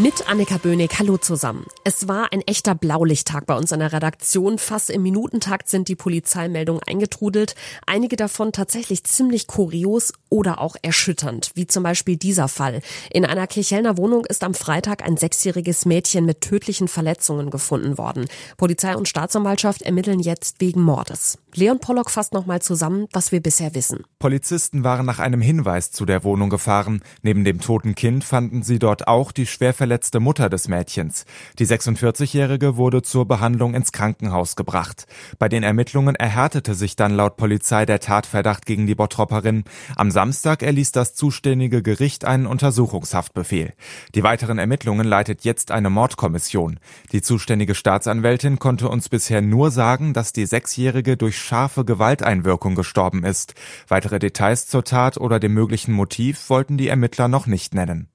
[0.00, 1.66] Mit Annika Böhnig, hallo zusammen.
[1.82, 4.58] Es war ein echter Blaulichttag bei uns in der Redaktion.
[4.58, 7.56] Fast im Minutentakt sind die Polizeimeldungen eingetrudelt.
[7.84, 12.80] Einige davon tatsächlich ziemlich kurios oder auch erschütternd, wie zum Beispiel dieser Fall.
[13.10, 18.26] In einer Kirchhellner Wohnung ist am Freitag ein sechsjähriges Mädchen mit tödlichen Verletzungen gefunden worden.
[18.56, 21.38] Polizei und Staatsanwaltschaft ermitteln jetzt wegen Mordes.
[21.56, 24.04] Leon Pollock fasst nochmal zusammen, was wir bisher wissen.
[24.20, 27.02] Polizisten waren nach einem Hinweis zu der Wohnung gefahren.
[27.22, 31.24] Neben dem toten Kind fanden sie dort auch die schwer verletzte Mutter des Mädchens.
[31.58, 35.06] Die 46-Jährige wurde zur Behandlung ins Krankenhaus gebracht.
[35.38, 39.64] Bei den Ermittlungen erhärtete sich dann laut Polizei der Tatverdacht gegen die Bottropperin.
[39.96, 43.72] Am Samstag erließ das zuständige Gericht einen Untersuchungshaftbefehl.
[44.14, 46.80] Die weiteren Ermittlungen leitet jetzt eine Mordkommission.
[47.12, 53.24] Die zuständige Staatsanwältin konnte uns bisher nur sagen, dass die Sechsjährige durch scharfe Gewalteinwirkung gestorben
[53.24, 53.54] ist.
[53.88, 58.10] Weitere Details zur Tat oder dem möglichen Motiv wollten die Ermittler noch nicht nennen.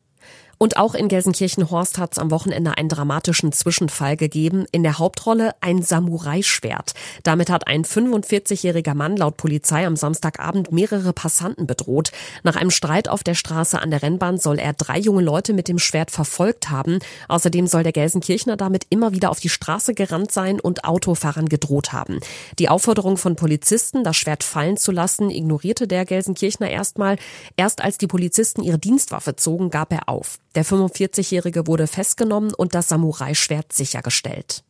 [0.57, 4.65] Und auch in Gelsenkirchen-Horst hat es am Wochenende einen dramatischen Zwischenfall gegeben.
[4.71, 6.93] In der Hauptrolle ein Samurai-Schwert.
[7.23, 12.11] Damit hat ein 45-jähriger Mann laut Polizei am Samstagabend mehrere Passanten bedroht.
[12.43, 15.67] Nach einem Streit auf der Straße an der Rennbahn soll er drei junge Leute mit
[15.67, 16.99] dem Schwert verfolgt haben.
[17.27, 21.91] Außerdem soll der Gelsenkirchner damit immer wieder auf die Straße gerannt sein und Autofahrern gedroht
[21.93, 22.19] haben.
[22.59, 27.17] Die Aufforderung von Polizisten, das Schwert fallen zu lassen, ignorierte der Gelsenkirchner erstmal.
[27.57, 30.39] Erst als die Polizisten ihre Dienstwaffe zogen, gab er auf.
[30.55, 34.63] Der 45-Jährige wurde festgenommen und das Samurai-Schwert sichergestellt.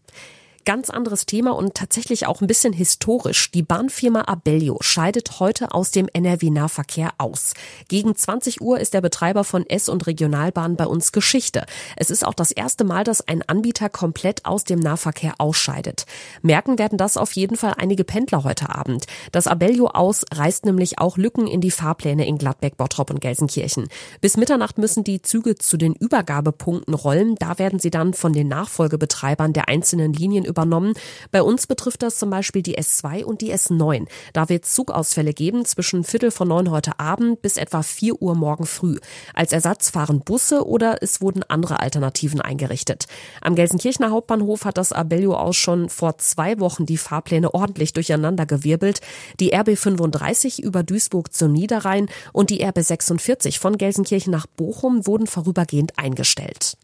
[0.66, 3.52] Ganz anderes Thema und tatsächlich auch ein bisschen historisch.
[3.52, 7.54] Die Bahnfirma Abellio scheidet heute aus dem NRW-Nahverkehr aus.
[7.90, 11.66] Gegen 20 Uhr ist der Betreiber von S- und Regionalbahn bei uns Geschichte.
[11.98, 16.06] Es ist auch das erste Mal, dass ein Anbieter komplett aus dem Nahverkehr ausscheidet.
[16.42, 19.06] Merken werden das auf jeden Fall einige Pendler heute Abend.
[19.34, 23.90] Das Abellio aus reißt nämlich auch Lücken in die Fahrpläne in Gladbeck, Bottrop und Gelsenkirchen.
[24.22, 27.36] Bis Mitternacht müssen die Züge zu den Übergabepunkten rollen.
[27.36, 30.94] Da werden sie dann von den Nachfolgebetreibern der einzelnen Linien übernommen.
[31.32, 34.08] Bei uns betrifft das zum Beispiel die S2 und die S9.
[34.34, 38.68] Da wird Zugausfälle geben zwischen Viertel vor neun heute Abend bis etwa vier Uhr morgen
[38.68, 39.00] früh.
[39.34, 43.08] Als Ersatz fahren Busse oder es wurden andere Alternativen eingerichtet.
[43.42, 48.46] Am Gelsenkirchener Hauptbahnhof hat das Abellio aus schon vor zwei Wochen die Fahrpläne ordentlich durcheinander
[48.46, 49.02] gewirbelt.
[49.40, 55.08] Die RB 35 über Duisburg zum Niederrhein und die RB 46 von Gelsenkirchen nach Bochum
[55.08, 56.78] wurden vorübergehend eingestellt.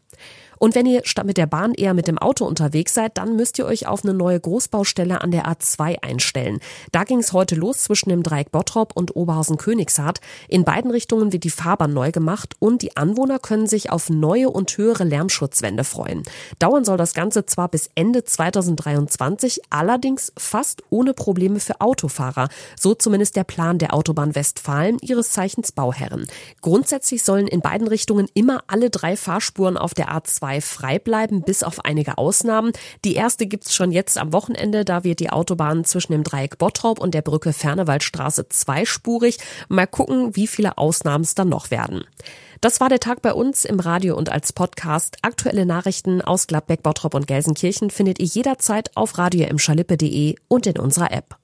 [0.62, 3.58] Und wenn ihr statt mit der Bahn eher mit dem Auto unterwegs seid, dann müsst
[3.58, 6.60] ihr euch auf eine neue Großbaustelle an der A2 einstellen.
[6.92, 10.20] Da ging es heute los zwischen dem Dreieck Bottrop und Oberhausen-Königshardt.
[10.48, 14.50] In beiden Richtungen wird die Fahrbahn neu gemacht und die Anwohner können sich auf neue
[14.50, 16.24] und höhere Lärmschutzwände freuen.
[16.58, 22.50] Dauern soll das Ganze zwar bis Ende 2023, allerdings fast ohne Probleme für Autofahrer.
[22.78, 26.26] So zumindest der Plan der Autobahn Westfalen, ihres Zeichens Bauherren.
[26.60, 31.42] Grundsätzlich sollen in beiden Richtungen immer alle drei Fahrspuren auf der A2 2 frei bleiben,
[31.42, 32.72] bis auf einige Ausnahmen.
[33.04, 34.84] Die erste gibt's schon jetzt am Wochenende.
[34.84, 39.38] Da wird die Autobahn zwischen dem Dreieck Bottrop und der Brücke Fernewaldstraße zweispurig.
[39.68, 42.04] Mal gucken, wie viele Ausnahmen es dann noch werden.
[42.60, 45.18] Das war der Tag bei uns im Radio und als Podcast.
[45.22, 49.46] Aktuelle Nachrichten aus Gladbeck, Bottrop und Gelsenkirchen findet ihr jederzeit auf radio
[50.48, 51.39] und in unserer App.